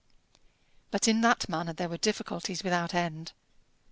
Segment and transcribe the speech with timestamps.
[0.89, 3.33] But in that matter there were difficulties without end.